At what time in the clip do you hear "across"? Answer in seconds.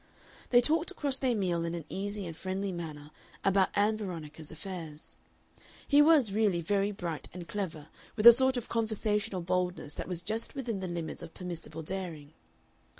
0.89-1.17